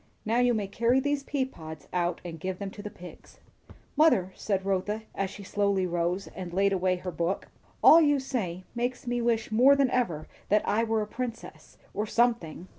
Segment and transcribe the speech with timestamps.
[0.25, 3.39] Now you may carry these pea pods out and give them to the pigs."
[3.95, 7.49] "Mother," said Rotha as she slowly rose and laid away her book,
[7.83, 12.07] "all you say makes me wish more than ever that I were a princess, or
[12.07, 12.67] something."